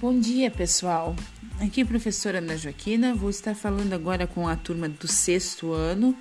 Bom 0.00 0.18
dia, 0.18 0.50
pessoal. 0.50 1.14
Aqui, 1.60 1.84
professora 1.84 2.38
Ana 2.38 2.56
Joaquina. 2.56 3.14
Vou 3.14 3.28
estar 3.28 3.54
falando 3.54 3.92
agora 3.92 4.26
com 4.26 4.48
a 4.48 4.56
turma 4.56 4.88
do 4.88 5.06
sexto 5.06 5.74
ano 5.74 6.16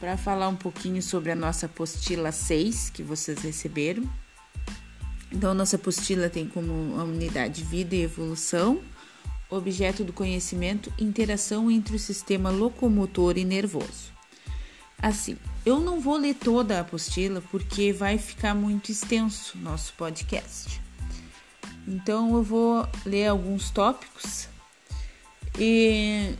para 0.00 0.16
falar 0.16 0.48
um 0.48 0.56
pouquinho 0.56 1.00
sobre 1.00 1.30
a 1.30 1.36
nossa 1.36 1.66
apostila 1.66 2.32
6 2.32 2.90
que 2.90 3.04
vocês 3.04 3.38
receberam. 3.38 4.02
Então, 5.30 5.54
nossa 5.54 5.76
apostila 5.76 6.28
tem 6.28 6.48
como 6.48 6.98
a 6.98 7.04
unidade 7.04 7.62
vida 7.62 7.94
e 7.94 8.02
evolução, 8.02 8.80
objeto 9.48 10.02
do 10.02 10.12
conhecimento, 10.12 10.92
interação 10.98 11.70
entre 11.70 11.94
o 11.94 12.00
sistema 12.00 12.50
locomotor 12.50 13.38
e 13.38 13.44
nervoso. 13.44 14.10
Assim, 14.98 15.36
eu 15.64 15.78
não 15.78 16.00
vou 16.00 16.16
ler 16.16 16.34
toda 16.34 16.78
a 16.78 16.80
apostila 16.80 17.40
porque 17.52 17.92
vai 17.92 18.18
ficar 18.18 18.52
muito 18.52 18.90
extenso 18.90 19.56
nosso 19.58 19.92
podcast. 19.92 20.84
Então 21.86 22.34
eu 22.34 22.42
vou 22.42 22.86
ler 23.04 23.28
alguns 23.28 23.70
tópicos 23.70 24.48
e 25.58 26.34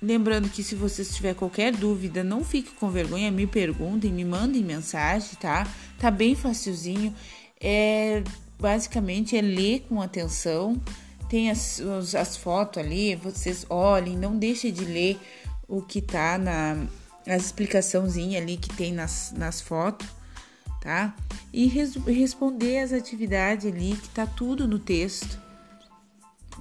lembrando 0.00 0.48
que 0.48 0.62
se 0.62 0.74
você 0.74 1.04
tiver 1.04 1.34
qualquer 1.34 1.72
dúvida, 1.72 2.22
não 2.22 2.44
fique 2.44 2.70
com 2.72 2.90
vergonha, 2.90 3.30
me 3.30 3.46
perguntem, 3.46 4.12
me 4.12 4.24
mandem 4.24 4.62
mensagem, 4.62 5.30
tá? 5.40 5.66
Tá 5.98 6.10
bem 6.10 6.34
facilzinho. 6.34 7.14
É 7.60 8.22
basicamente 8.58 9.36
é 9.36 9.40
ler 9.40 9.80
com 9.88 10.00
atenção. 10.00 10.80
Tem 11.28 11.50
as, 11.50 11.80
as 12.14 12.36
fotos 12.36 12.82
ali, 12.82 13.16
vocês 13.16 13.66
olhem, 13.68 14.16
não 14.16 14.38
deixem 14.38 14.72
de 14.72 14.84
ler 14.84 15.18
o 15.66 15.82
que 15.82 16.00
tá 16.00 16.38
na 16.38 16.86
as 17.26 17.46
explicaçãozinha 17.46 18.38
ali 18.38 18.58
que 18.58 18.68
tem 18.76 18.92
nas, 18.92 19.32
nas 19.34 19.58
fotos 19.58 20.06
tá? 20.84 21.16
E 21.50 21.66
res 21.66 21.94
responder 21.94 22.80
as 22.80 22.92
atividades 22.92 23.66
ali, 23.66 23.96
que 23.96 24.08
tá 24.10 24.26
tudo 24.26 24.68
no 24.68 24.78
texto, 24.78 25.40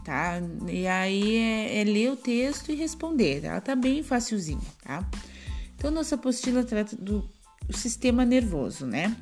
tá? 0.05 0.41
E 0.67 0.87
aí 0.87 1.35
é, 1.35 1.81
é 1.81 1.83
ler 1.83 2.11
o 2.11 2.15
texto 2.15 2.71
e 2.71 2.75
responder, 2.75 3.43
ela 3.43 3.59
tá 3.59 3.75
bem 3.75 4.01
facilzinho, 4.01 4.61
tá? 4.81 5.05
Então, 5.75 5.91
nossa 5.91 6.15
apostila 6.15 6.63
trata 6.63 6.95
do 6.95 7.29
sistema 7.69 8.23
nervoso, 8.23 8.85
né? 8.85 9.15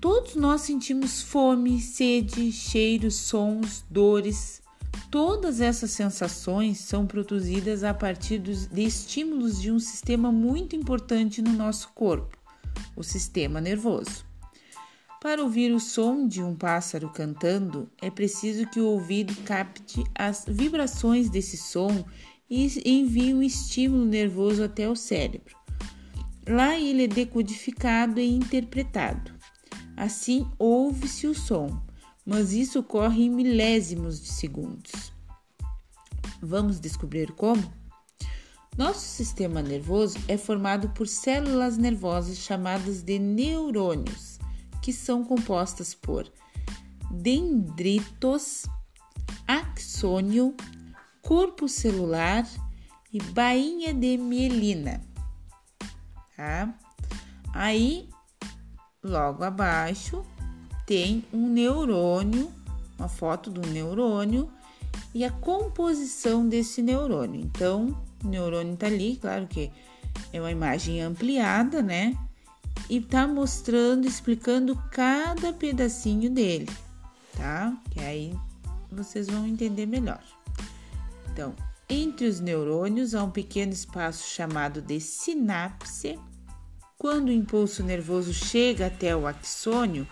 Todos 0.00 0.34
nós 0.34 0.62
sentimos 0.62 1.20
fome, 1.20 1.78
sede, 1.78 2.50
cheiros, 2.50 3.16
sons, 3.16 3.84
dores. 3.90 4.62
Todas 5.10 5.60
essas 5.60 5.90
sensações 5.90 6.78
são 6.78 7.06
produzidas 7.06 7.84
a 7.84 7.92
partir 7.92 8.38
de 8.38 8.82
estímulos 8.82 9.60
de 9.60 9.70
um 9.70 9.78
sistema 9.78 10.32
muito 10.32 10.74
importante 10.74 11.42
no 11.42 11.52
nosso 11.52 11.90
corpo, 11.90 12.39
o 13.00 13.04
sistema 13.04 13.60
nervoso. 13.60 14.24
Para 15.20 15.42
ouvir 15.42 15.72
o 15.72 15.80
som 15.80 16.26
de 16.26 16.42
um 16.42 16.54
pássaro 16.54 17.10
cantando, 17.10 17.90
é 18.00 18.10
preciso 18.10 18.66
que 18.66 18.80
o 18.80 18.86
ouvido 18.86 19.34
capte 19.44 20.02
as 20.14 20.44
vibrações 20.48 21.28
desse 21.28 21.56
som 21.56 22.04
e 22.48 22.66
envie 22.84 23.34
um 23.34 23.42
estímulo 23.42 24.04
nervoso 24.04 24.64
até 24.64 24.88
o 24.88 24.96
cérebro. 24.96 25.54
Lá 26.48 26.78
ele 26.78 27.04
é 27.04 27.08
decodificado 27.08 28.18
e 28.18 28.30
interpretado. 28.30 29.32
Assim, 29.96 30.48
ouve-se 30.58 31.26
o 31.26 31.34
som, 31.34 31.80
mas 32.24 32.52
isso 32.52 32.80
ocorre 32.80 33.24
em 33.24 33.30
milésimos 33.30 34.20
de 34.20 34.28
segundos. 34.28 35.12
Vamos 36.40 36.80
descobrir 36.80 37.32
como? 37.32 37.79
Nosso 38.80 39.00
sistema 39.00 39.60
nervoso 39.60 40.18
é 40.26 40.38
formado 40.38 40.88
por 40.88 41.06
células 41.06 41.76
nervosas 41.76 42.38
chamadas 42.38 43.02
de 43.02 43.18
neurônios, 43.18 44.38
que 44.80 44.90
são 44.90 45.22
compostas 45.22 45.92
por 45.92 46.26
dendritos, 47.10 48.64
axônio, 49.46 50.54
corpo 51.20 51.68
celular 51.68 52.48
e 53.12 53.22
bainha 53.22 53.92
de 53.92 54.16
mielina. 54.16 55.02
Tá? 56.34 56.74
Aí, 57.52 58.08
logo 59.04 59.44
abaixo, 59.44 60.24
tem 60.86 61.22
um 61.34 61.50
neurônio, 61.50 62.50
uma 62.98 63.08
foto 63.08 63.50
do 63.50 63.60
neurônio 63.60 64.50
e 65.14 65.22
a 65.22 65.30
composição 65.30 66.48
desse 66.48 66.80
neurônio. 66.80 67.42
Então, 67.42 68.08
o 68.24 68.28
neurônio 68.28 68.76
tá 68.76 68.86
ali, 68.86 69.16
claro 69.16 69.46
que 69.46 69.70
é 70.32 70.40
uma 70.40 70.50
imagem 70.50 71.00
ampliada, 71.00 71.82
né? 71.82 72.16
E 72.88 73.00
tá 73.00 73.26
mostrando, 73.26 74.06
explicando 74.06 74.76
cada 74.90 75.52
pedacinho 75.52 76.30
dele, 76.30 76.68
tá? 77.36 77.76
Que 77.90 78.00
aí 78.00 78.34
vocês 78.90 79.28
vão 79.28 79.46
entender 79.46 79.86
melhor. 79.86 80.22
Então, 81.32 81.54
entre 81.88 82.26
os 82.26 82.40
neurônios 82.40 83.14
há 83.14 83.22
um 83.22 83.30
pequeno 83.30 83.72
espaço 83.72 84.28
chamado 84.28 84.80
de 84.80 85.00
sinapse. 85.00 86.18
Quando 86.98 87.28
o 87.28 87.32
impulso 87.32 87.82
nervoso 87.82 88.34
chega 88.34 88.86
até 88.86 89.16
o 89.16 89.26
axônio, 89.26 90.06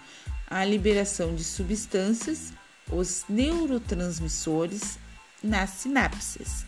há 0.49 0.65
liberação 0.65 1.35
de 1.35 1.45
substâncias, 1.45 2.53
os 2.91 3.25
neurotransmissores, 3.29 4.99
nas 5.43 5.71
sinapses. 5.71 6.65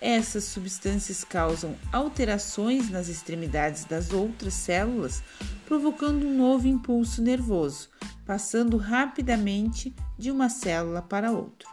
Essas 0.00 0.44
substâncias 0.44 1.24
causam 1.24 1.76
alterações 1.92 2.90
nas 2.90 3.08
extremidades 3.08 3.84
das 3.84 4.12
outras 4.12 4.54
células, 4.54 5.22
provocando 5.66 6.26
um 6.26 6.36
novo 6.36 6.66
impulso 6.66 7.22
nervoso, 7.22 7.88
passando 8.26 8.76
rapidamente 8.76 9.94
de 10.18 10.30
uma 10.30 10.48
célula 10.48 11.00
para 11.00 11.32
outra. 11.32 11.68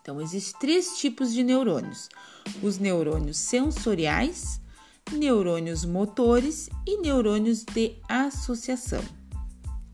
Então, 0.00 0.20
existem 0.20 0.60
três 0.60 0.98
tipos 0.98 1.32
de 1.32 1.44
neurônios: 1.44 2.08
os 2.62 2.78
neurônios 2.78 3.36
sensoriais, 3.36 4.60
neurônios 5.12 5.84
motores 5.84 6.68
e 6.86 7.00
neurônios 7.00 7.64
de 7.64 7.96
associação, 8.08 9.02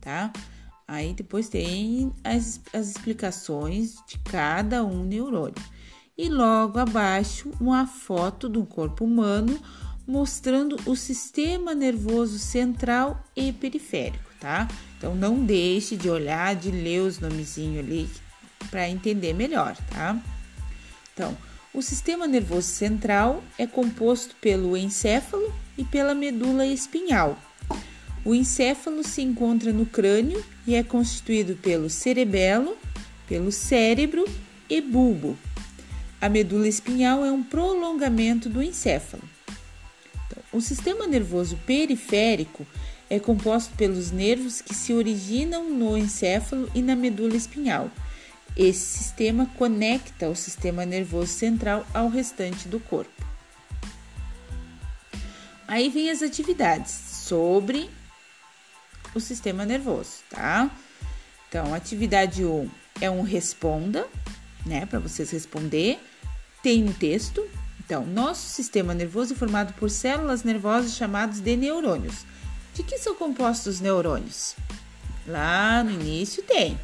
tá? 0.00 0.33
Aí 0.87 1.15
depois 1.15 1.49
tem 1.49 2.12
as, 2.23 2.61
as 2.73 2.89
explicações 2.89 3.97
de 4.06 4.19
cada 4.19 4.84
um 4.84 5.05
neurônio 5.05 5.55
e 6.22 6.28
logo 6.28 6.78
abaixo 6.78 7.50
uma 7.60 7.84
foto 7.84 8.49
do 8.49 8.65
corpo 8.65 9.05
humano 9.05 9.60
mostrando 10.06 10.77
o 10.87 10.94
sistema 10.94 11.75
nervoso 11.75 12.38
central 12.38 13.25
e 13.34 13.53
periférico, 13.53 14.31
tá? 14.38 14.69
Então 14.97 15.16
não 15.16 15.44
deixe 15.44 15.97
de 15.97 16.09
olhar, 16.09 16.55
de 16.55 16.71
ler 16.71 17.00
os 17.00 17.19
nomezinhos 17.19 17.81
ali 17.81 18.09
para 18.71 18.88
entender 18.88 19.32
melhor, 19.32 19.77
tá? 19.91 20.16
Então, 21.12 21.37
o 21.75 21.82
sistema 21.82 22.25
nervoso 22.28 22.69
central 22.69 23.43
é 23.59 23.66
composto 23.66 24.37
pelo 24.41 24.77
encéfalo 24.77 25.53
e 25.77 25.84
pela 25.84 26.15
medula 26.15 26.65
espinhal. 26.65 27.37
O 28.25 28.32
encéfalo 28.32 29.03
se 29.03 29.22
encontra 29.22 29.72
no 29.72 29.87
crânio 29.87 30.44
e 30.69 30.77
é 30.77 30.84
constituído 30.84 31.56
pelo 31.56 31.91
cerebelo, 31.91 32.77
pelo 33.27 33.50
cérebro 33.50 34.25
e 34.71 34.81
bulbo, 34.81 35.37
a 36.22 36.28
medula 36.28 36.69
espinhal 36.69 37.25
é 37.25 37.33
um 37.33 37.43
prolongamento 37.43 38.49
do 38.49 38.62
encéfalo. 38.62 39.25
Então, 40.15 40.41
o 40.53 40.60
sistema 40.60 41.05
nervoso 41.05 41.59
periférico 41.66 42.65
é 43.10 43.19
composto 43.19 43.75
pelos 43.75 44.12
nervos 44.12 44.61
que 44.61 44.72
se 44.72 44.93
originam 44.93 45.69
no 45.69 45.99
encéfalo 45.99 46.71
e 46.77 46.81
na 46.81 46.94
medula 46.94 47.34
espinhal. 47.34 47.91
Esse 48.56 48.99
sistema 48.99 49.50
conecta 49.59 50.28
o 50.28 50.37
sistema 50.37 50.87
nervoso 50.87 51.32
central 51.32 51.84
ao 51.93 52.09
restante 52.09 52.69
do 52.69 52.78
corpo. 52.78 53.27
Aí 55.66 55.88
vem 55.88 56.09
as 56.09 56.23
atividades 56.23 56.93
sobre 56.93 57.91
o 59.12 59.19
sistema 59.19 59.67
nervoso, 59.67 60.19
tá? 60.31 60.70
Então, 61.49 61.75
atividade 61.75 62.44
1 62.44 62.70
é 63.00 63.11
um 63.11 63.23
responda, 63.23 64.06
né, 64.64 64.87
para 64.87 65.00
vocês 65.00 65.29
responder 65.32 65.99
tem 66.62 66.85
um 66.85 66.93
texto. 66.93 67.47
Então, 67.85 68.06
nosso 68.06 68.49
sistema 68.49 68.94
nervoso 68.94 69.35
é 69.35 69.37
formado 69.37 69.75
por 69.75 69.91
células 69.91 70.44
nervosas 70.44 70.94
chamadas 70.94 71.41
de 71.41 71.56
neurônios. 71.56 72.25
De 72.75 72.82
que 72.82 72.97
são 72.97 73.14
compostos 73.14 73.75
os 73.75 73.81
neurônios? 73.81 74.56
Lá 75.26 75.82
no 75.85 75.91
início 75.91 76.43
tem. 76.43 76.79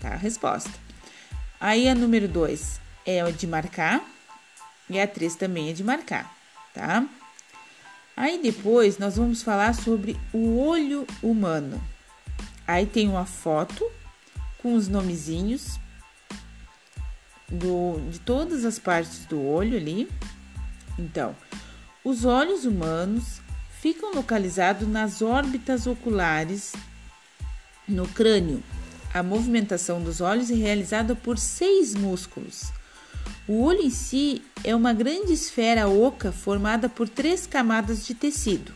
Tá 0.00 0.10
a 0.10 0.16
resposta. 0.16 0.70
Aí 1.58 1.88
a 1.88 1.94
número 1.94 2.28
2 2.28 2.80
é 3.06 3.24
o 3.24 3.32
de 3.32 3.46
marcar 3.46 4.04
e 4.90 5.00
a 5.00 5.06
3 5.06 5.34
também 5.36 5.70
é 5.70 5.72
de 5.72 5.82
marcar, 5.82 6.30
tá? 6.74 7.06
Aí 8.16 8.40
depois 8.42 8.98
nós 8.98 9.16
vamos 9.16 9.42
falar 9.42 9.74
sobre 9.74 10.18
o 10.32 10.58
olho 10.58 11.06
humano. 11.22 11.82
Aí 12.66 12.84
tem 12.84 13.08
uma 13.08 13.24
foto 13.24 13.90
com 14.58 14.74
os 14.74 14.88
nomezinhos 14.88 15.78
do, 17.48 18.00
de 18.10 18.18
todas 18.20 18.64
as 18.64 18.78
partes 18.78 19.24
do 19.26 19.40
olho 19.40 19.76
ali. 19.76 20.08
Então, 20.98 21.34
os 22.04 22.24
olhos 22.24 22.64
humanos 22.64 23.40
ficam 23.80 24.14
localizados 24.14 24.88
nas 24.88 25.22
órbitas 25.22 25.86
oculares 25.86 26.72
no 27.86 28.06
crânio. 28.08 28.62
A 29.12 29.22
movimentação 29.22 30.02
dos 30.02 30.20
olhos 30.20 30.50
é 30.50 30.54
realizada 30.54 31.14
por 31.14 31.38
seis 31.38 31.94
músculos. 31.94 32.72
O 33.48 33.62
olho 33.62 33.80
em 33.80 33.90
si 33.90 34.42
é 34.64 34.74
uma 34.74 34.92
grande 34.92 35.32
esfera 35.32 35.88
oca 35.88 36.32
formada 36.32 36.88
por 36.88 37.08
três 37.08 37.46
camadas 37.46 38.04
de 38.04 38.14
tecido. 38.14 38.72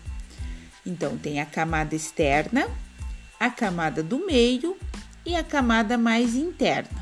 Então, 0.86 1.18
tem 1.18 1.40
a 1.40 1.46
camada 1.46 1.94
externa, 1.94 2.68
a 3.38 3.50
camada 3.50 4.02
do 4.02 4.24
meio 4.24 4.76
e 5.26 5.34
a 5.34 5.42
camada 5.42 5.98
mais 5.98 6.34
interna. 6.36 6.99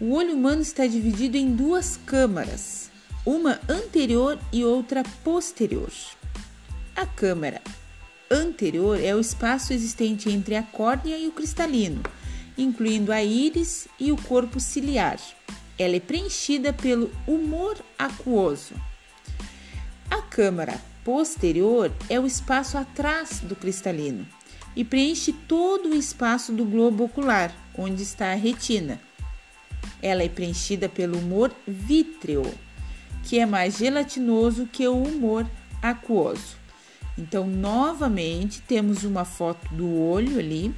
O 0.00 0.12
olho 0.12 0.32
humano 0.34 0.62
está 0.62 0.86
dividido 0.86 1.36
em 1.36 1.52
duas 1.52 1.96
câmaras, 2.06 2.88
uma 3.26 3.58
anterior 3.68 4.38
e 4.52 4.64
outra 4.64 5.02
posterior. 5.24 5.90
A 6.94 7.04
câmara 7.04 7.60
anterior 8.30 9.00
é 9.00 9.12
o 9.12 9.18
espaço 9.18 9.72
existente 9.72 10.30
entre 10.30 10.54
a 10.54 10.62
córnea 10.62 11.18
e 11.18 11.26
o 11.26 11.32
cristalino, 11.32 12.00
incluindo 12.56 13.10
a 13.10 13.24
íris 13.24 13.88
e 13.98 14.12
o 14.12 14.16
corpo 14.16 14.60
ciliar. 14.60 15.18
Ela 15.76 15.96
é 15.96 16.00
preenchida 16.00 16.72
pelo 16.72 17.10
humor 17.26 17.76
aquoso. 17.98 18.74
A 20.08 20.22
câmara 20.22 20.80
posterior 21.02 21.90
é 22.08 22.20
o 22.20 22.26
espaço 22.26 22.78
atrás 22.78 23.40
do 23.40 23.56
cristalino 23.56 24.24
e 24.76 24.84
preenche 24.84 25.32
todo 25.32 25.88
o 25.88 25.96
espaço 25.96 26.52
do 26.52 26.64
globo 26.64 27.02
ocular, 27.02 27.52
onde 27.76 28.04
está 28.04 28.30
a 28.30 28.36
retina. 28.36 29.07
Ela 30.02 30.22
é 30.22 30.28
preenchida 30.28 30.88
pelo 30.88 31.18
humor 31.18 31.52
vítreo, 31.66 32.42
que 33.24 33.38
é 33.38 33.46
mais 33.46 33.78
gelatinoso 33.78 34.66
que 34.66 34.86
o 34.86 35.02
humor 35.02 35.46
aquoso. 35.82 36.56
Então, 37.16 37.46
novamente, 37.46 38.62
temos 38.62 39.02
uma 39.02 39.24
foto 39.24 39.74
do 39.74 39.92
olho 40.00 40.38
ali 40.38 40.72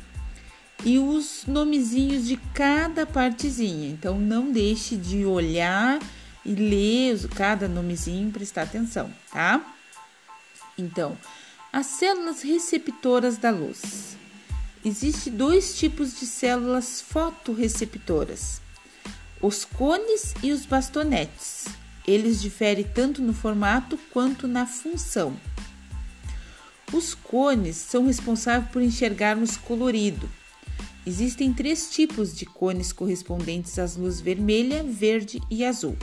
e 0.85 0.99
os 0.99 1.45
nomezinhos 1.47 2.27
de 2.27 2.39
cada 2.55 3.05
partezinha. 3.05 3.89
Então, 3.89 4.19
não 4.19 4.51
deixe 4.51 4.97
de 4.97 5.25
olhar 5.25 5.99
e 6.45 6.55
ler 6.55 7.29
cada 7.29 7.69
nomezinho, 7.69 8.31
prestar 8.31 8.63
atenção, 8.63 9.11
tá? 9.31 9.75
Então, 10.79 11.17
as 11.73 11.87
células 11.87 12.43
receptoras 12.43 13.37
da 13.37 13.51
luz. 13.51 14.17
Existem 14.83 15.33
dois 15.33 15.79
tipos 15.79 16.19
de 16.19 16.27
células 16.27 17.03
fotorreceptoras: 17.03 18.63
os 19.41 19.65
cones 19.65 20.35
e 20.43 20.53
os 20.53 20.67
bastonetes. 20.67 21.67
Eles 22.07 22.41
diferem 22.41 22.85
tanto 22.85 23.23
no 23.23 23.33
formato 23.33 23.99
quanto 24.13 24.47
na 24.47 24.67
função. 24.67 25.37
Os 26.93 27.15
cones 27.15 27.77
são 27.77 28.07
responsáveis 28.07 28.71
por 28.71 28.83
enxergarmos 28.83 29.57
colorido. 29.57 30.29
Existem 31.07 31.53
três 31.53 31.91
tipos 31.91 32.35
de 32.35 32.45
cones 32.45 32.93
correspondentes 32.93 33.79
às 33.79 33.97
luzes 33.97 34.21
vermelha, 34.21 34.83
verde 34.83 35.41
e 35.51 35.65
azul. 35.65 35.97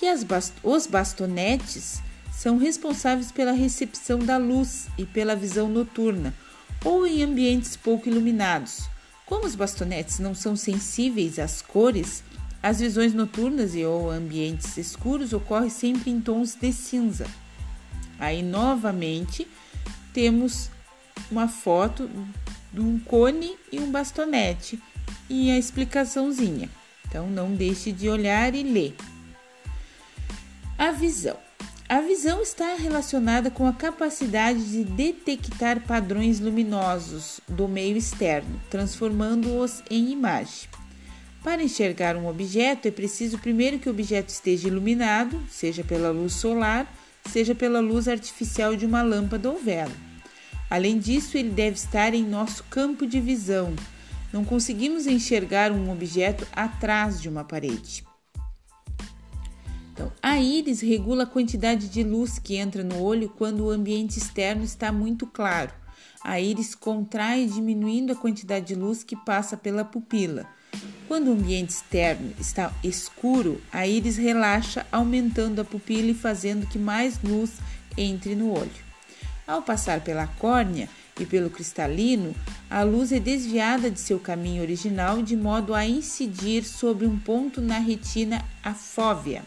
E 0.00 0.24
bast 0.24 0.54
os 0.62 0.86
bastonetes 0.86 2.00
são 2.32 2.56
responsáveis 2.56 3.32
pela 3.32 3.50
recepção 3.50 4.20
da 4.20 4.36
luz 4.36 4.86
e 4.96 5.04
pela 5.04 5.34
visão 5.34 5.68
noturna 5.68 6.32
ou 6.84 7.04
em 7.04 7.22
ambientes 7.22 7.76
pouco 7.76 8.08
iluminados. 8.08 8.82
Como 9.26 9.44
os 9.44 9.54
bastonetes 9.54 10.18
não 10.20 10.34
são 10.34 10.54
sensíveis 10.54 11.38
às 11.38 11.60
cores, 11.60 12.22
as 12.62 12.80
visões 12.80 13.14
noturnas 13.14 13.74
e 13.74 13.84
ou 13.84 14.10
ambientes 14.10 14.76
escuros 14.76 15.32
ocorrem 15.32 15.70
sempre 15.70 16.10
em 16.10 16.20
tons 16.20 16.54
de 16.54 16.72
cinza. 16.72 17.26
Aí 18.18 18.42
novamente 18.42 19.46
temos 20.12 20.70
uma 21.30 21.46
foto 21.46 22.10
de 22.72 22.80
um 22.80 22.98
cone 22.98 23.56
e 23.70 23.78
um 23.78 23.90
bastonete 23.90 24.82
e 25.28 25.50
a 25.50 25.58
explicaçãozinha. 25.58 26.68
Então 27.06 27.28
não 27.28 27.54
deixe 27.54 27.92
de 27.92 28.08
olhar 28.08 28.54
e 28.54 28.62
ler. 28.62 28.94
A 30.76 30.90
visão. 30.92 31.36
A 31.88 32.02
visão 32.02 32.42
está 32.42 32.74
relacionada 32.74 33.50
com 33.50 33.66
a 33.66 33.72
capacidade 33.72 34.62
de 34.62 34.84
detectar 34.84 35.80
padrões 35.80 36.38
luminosos 36.38 37.40
do 37.48 37.66
meio 37.66 37.96
externo, 37.96 38.60
transformando-os 38.68 39.82
em 39.90 40.10
imagem. 40.12 40.68
Para 41.42 41.62
enxergar 41.62 42.16
um 42.16 42.26
objeto, 42.26 42.88
é 42.88 42.90
preciso 42.90 43.38
primeiro 43.38 43.78
que 43.78 43.88
o 43.88 43.92
objeto 43.92 44.28
esteja 44.28 44.68
iluminado, 44.68 45.40
seja 45.48 45.84
pela 45.84 46.10
luz 46.10 46.32
solar, 46.32 46.92
seja 47.30 47.54
pela 47.54 47.80
luz 47.80 48.08
artificial 48.08 48.74
de 48.74 48.84
uma 48.84 49.02
lâmpada 49.02 49.48
ou 49.48 49.58
vela. 49.58 49.92
Além 50.68 50.98
disso, 50.98 51.38
ele 51.38 51.50
deve 51.50 51.76
estar 51.76 52.12
em 52.12 52.24
nosso 52.24 52.64
campo 52.64 53.06
de 53.06 53.20
visão. 53.20 53.74
Não 54.32 54.44
conseguimos 54.44 55.06
enxergar 55.06 55.72
um 55.72 55.90
objeto 55.90 56.46
atrás 56.52 57.20
de 57.20 57.28
uma 57.28 57.44
parede. 57.44 58.04
Então, 59.92 60.12
a 60.22 60.38
íris 60.38 60.80
regula 60.80 61.22
a 61.22 61.26
quantidade 61.26 61.88
de 61.88 62.04
luz 62.04 62.38
que 62.38 62.56
entra 62.56 62.84
no 62.84 63.00
olho 63.00 63.28
quando 63.30 63.64
o 63.64 63.70
ambiente 63.70 64.18
externo 64.18 64.62
está 64.62 64.92
muito 64.92 65.26
claro. 65.26 65.72
A 66.22 66.38
íris 66.38 66.74
contrai, 66.74 67.46
diminuindo 67.46 68.12
a 68.12 68.16
quantidade 68.16 68.66
de 68.66 68.74
luz 68.74 69.02
que 69.02 69.16
passa 69.16 69.56
pela 69.56 69.84
pupila. 69.84 70.46
Quando 71.08 71.28
o 71.28 71.32
ambiente 71.32 71.70
externo 71.70 72.34
está 72.38 72.70
escuro, 72.84 73.62
a 73.72 73.86
íris 73.86 74.18
relaxa, 74.18 74.86
aumentando 74.92 75.58
a 75.58 75.64
pupila 75.64 76.10
e 76.10 76.14
fazendo 76.14 76.66
que 76.66 76.78
mais 76.78 77.18
luz 77.24 77.52
entre 77.96 78.36
no 78.36 78.52
olho. 78.52 78.70
Ao 79.46 79.62
passar 79.62 80.02
pela 80.02 80.26
córnea 80.26 80.86
e 81.18 81.24
pelo 81.24 81.48
cristalino, 81.48 82.34
a 82.68 82.82
luz 82.82 83.10
é 83.10 83.18
desviada 83.18 83.90
de 83.90 83.98
seu 83.98 84.20
caminho 84.20 84.60
original 84.60 85.22
de 85.22 85.34
modo 85.34 85.74
a 85.74 85.86
incidir 85.86 86.62
sobre 86.62 87.06
um 87.06 87.18
ponto 87.18 87.62
na 87.62 87.78
retina 87.78 88.44
a 88.62 88.74
fóvea. 88.74 89.42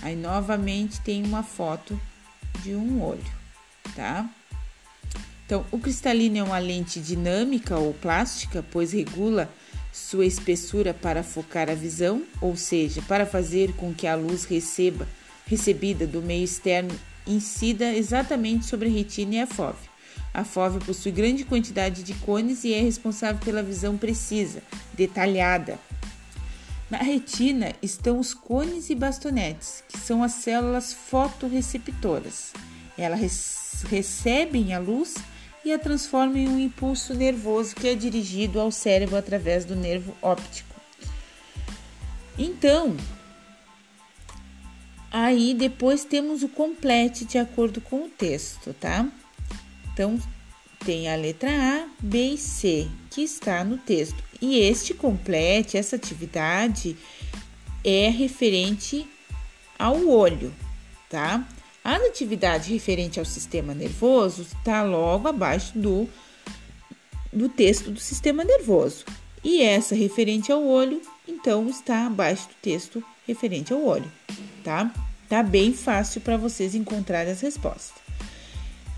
Aí 0.00 0.16
novamente 0.16 1.02
tem 1.02 1.22
uma 1.22 1.42
foto 1.42 2.00
de 2.62 2.74
um 2.74 3.02
olho, 3.02 3.20
tá? 3.94 4.26
Então, 5.44 5.66
o 5.70 5.78
cristalino 5.78 6.38
é 6.38 6.42
uma 6.42 6.58
lente 6.58 6.98
dinâmica 6.98 7.76
ou 7.76 7.92
plástica, 7.92 8.64
pois 8.70 8.92
regula 8.92 9.50
sua 9.92 10.24
espessura 10.24 10.94
para 10.94 11.22
focar 11.22 11.68
a 11.68 11.74
visão, 11.74 12.22
ou 12.40 12.56
seja, 12.56 13.02
para 13.02 13.26
fazer 13.26 13.74
com 13.74 13.92
que 13.92 14.06
a 14.06 14.14
luz 14.14 14.44
receba 14.44 15.06
recebida 15.46 16.06
do 16.06 16.22
meio 16.22 16.44
externo 16.44 16.98
incida 17.26 17.94
exatamente 17.94 18.64
sobre 18.64 18.88
a 18.88 18.92
retina 18.92 19.34
e 19.34 19.40
a 19.40 19.46
fóvea. 19.46 19.92
A 20.32 20.44
fóvea 20.44 20.80
possui 20.80 21.12
grande 21.12 21.44
quantidade 21.44 22.02
de 22.02 22.14
cones 22.14 22.64
e 22.64 22.72
é 22.72 22.80
responsável 22.80 23.40
pela 23.44 23.62
visão 23.62 23.98
precisa, 23.98 24.62
detalhada. 24.94 25.78
Na 26.90 26.98
retina 26.98 27.72
estão 27.82 28.18
os 28.18 28.32
cones 28.32 28.88
e 28.88 28.94
bastonetes, 28.94 29.84
que 29.88 29.98
são 29.98 30.22
as 30.22 30.32
células 30.32 30.92
fotorreceptoras. 30.92 32.52
Elas 32.96 33.84
recebem 33.88 34.74
a 34.74 34.78
luz 34.78 35.14
e 35.64 35.72
a 35.72 35.78
transformam 35.78 36.36
em 36.36 36.48
um 36.48 36.58
impulso 36.58 37.14
nervoso 37.14 37.74
que 37.74 37.88
é 37.88 37.94
dirigido 37.94 38.60
ao 38.60 38.70
cérebro 38.70 39.16
através 39.16 39.64
do 39.64 39.76
nervo 39.76 40.14
óptico. 40.20 40.74
Então, 42.38 42.96
Aí 45.12 45.52
depois 45.52 46.04
temos 46.06 46.42
o 46.42 46.48
complete 46.48 47.26
de 47.26 47.36
acordo 47.36 47.82
com 47.82 48.06
o 48.06 48.08
texto, 48.08 48.72
tá? 48.72 49.06
Então 49.92 50.18
tem 50.86 51.12
a 51.12 51.14
letra 51.14 51.50
A, 51.50 51.86
B 52.00 52.32
e 52.32 52.38
C 52.38 52.88
que 53.10 53.20
está 53.20 53.62
no 53.62 53.76
texto. 53.76 54.16
E 54.40 54.58
este 54.58 54.94
complete, 54.94 55.76
essa 55.76 55.96
atividade 55.96 56.96
é 57.84 58.08
referente 58.08 59.06
ao 59.78 60.08
olho, 60.08 60.52
tá? 61.10 61.46
A 61.84 61.96
atividade 61.96 62.72
referente 62.72 63.18
ao 63.18 63.24
sistema 63.24 63.74
nervoso 63.74 64.42
está 64.42 64.82
logo 64.82 65.28
abaixo 65.28 65.76
do, 65.78 66.08
do 67.32 67.48
texto 67.48 67.90
do 67.90 68.00
sistema 68.00 68.44
nervoso. 68.44 69.04
E 69.42 69.62
essa 69.62 69.94
referente 69.94 70.52
ao 70.52 70.64
olho, 70.64 71.02
então, 71.26 71.68
está 71.68 72.06
abaixo 72.06 72.48
do 72.48 72.54
texto 72.62 73.02
referente 73.26 73.72
ao 73.72 73.84
olho 73.84 74.10
tá? 74.62 74.92
Tá 75.28 75.42
bem 75.42 75.72
fácil 75.72 76.20
para 76.20 76.36
vocês 76.36 76.74
encontrarem 76.74 77.32
as 77.32 77.40
respostas. 77.40 78.00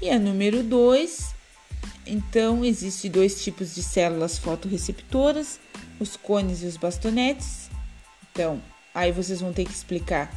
E 0.00 0.10
a 0.10 0.18
número 0.18 0.62
2, 0.62 1.34
então, 2.06 2.64
existem 2.64 3.10
dois 3.10 3.42
tipos 3.42 3.74
de 3.74 3.82
células 3.82 4.38
fotorreceptoras, 4.38 5.58
os 5.98 6.16
cones 6.16 6.62
e 6.62 6.66
os 6.66 6.76
bastonetes. 6.76 7.70
Então, 8.32 8.60
aí 8.94 9.12
vocês 9.12 9.40
vão 9.40 9.52
ter 9.52 9.64
que 9.64 9.72
explicar. 9.72 10.32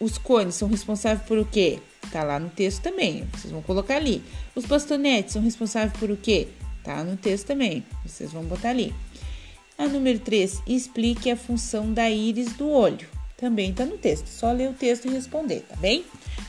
Os 0.00 0.18
cones 0.18 0.54
são 0.54 0.68
responsáveis 0.68 1.26
por 1.26 1.38
o 1.38 1.44
quê? 1.44 1.78
Tá 2.10 2.24
lá 2.24 2.38
no 2.38 2.48
texto 2.48 2.82
também, 2.82 3.28
vocês 3.32 3.52
vão 3.52 3.62
colocar 3.62 3.96
ali. 3.96 4.22
Os 4.54 4.64
bastonetes 4.64 5.34
são 5.34 5.42
responsáveis 5.42 5.92
por 5.98 6.10
o 6.10 6.16
quê? 6.16 6.48
Tá 6.82 7.04
no 7.04 7.16
texto 7.16 7.46
também, 7.46 7.84
vocês 8.04 8.32
vão 8.32 8.42
botar 8.44 8.70
ali. 8.70 8.94
A 9.76 9.86
número 9.86 10.18
3, 10.18 10.62
explique 10.66 11.30
a 11.30 11.36
função 11.36 11.92
da 11.92 12.10
íris 12.10 12.54
do 12.54 12.68
olho 12.68 13.20
também 13.40 13.70
está 13.70 13.86
no 13.86 13.96
texto. 13.96 14.26
Só 14.26 14.52
ler 14.52 14.68
o 14.68 14.74
texto 14.74 15.06
e 15.06 15.10
responder, 15.10 15.60
tá 15.60 15.74
bem? 15.76 16.04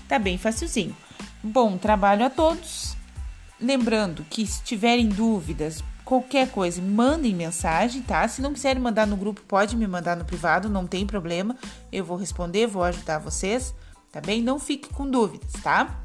Tá 0.08 0.20
bem 0.20 0.38
facilzinho. 0.38 0.96
Bom 1.42 1.78
trabalho 1.78 2.26
a 2.26 2.30
todos. 2.30 2.98
Lembrando 3.60 4.26
que 4.30 4.46
se 4.46 4.62
tiverem 4.64 5.08
dúvidas, 5.08 5.82
qualquer 6.12 6.52
coisa, 6.52 6.82
mandem 6.82 7.34
mensagem, 7.34 8.02
tá? 8.02 8.28
Se 8.28 8.42
não 8.42 8.52
quiserem 8.52 8.82
mandar 8.82 9.08
no 9.08 9.16
grupo, 9.16 9.42
pode 9.48 9.78
me 9.78 9.88
mandar 9.88 10.18
no 10.18 10.26
privado, 10.26 10.68
não 10.68 10.86
tem 10.86 11.08
problema. 11.08 11.56
Eu 11.90 12.04
vou 12.04 12.18
responder, 12.18 12.68
vou 12.68 12.84
ajudar 12.84 13.18
vocês, 13.18 13.74
tá 14.12 14.20
bem? 14.20 14.42
Não 14.42 14.60
fique 14.60 14.94
com 14.94 15.10
dúvidas, 15.10 15.54
tá? 15.64 16.04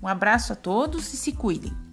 Um 0.00 0.06
abraço 0.06 0.52
a 0.52 0.56
todos 0.56 1.12
e 1.12 1.16
se 1.16 1.32
cuidem. 1.32 1.83